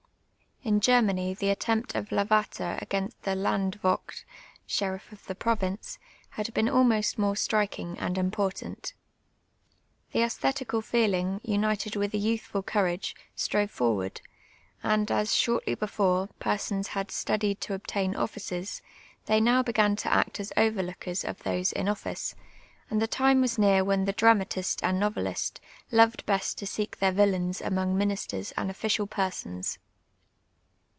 [0.63, 4.23] In (Jennany tlie attempt of Lavater against the L<iN(/vo(/t
[4.67, 5.97] (sherirt'of the province)
[6.37, 8.93] had been almost more strikin}^ and important.
[10.11, 14.21] The a^thetical feelinjr, miited with youthful coura^^e, strove forward,
[14.83, 18.81] and a.s, shortly before, persons had studied to obtain oilices,
[19.25, 22.35] they now be;;an to act as overlookers of those in ofliee:
[22.91, 25.59] and the time was near when tlie dramatist and novelist
[25.91, 29.79] loved best to seek their villains amou;j; ministers and official })ersons.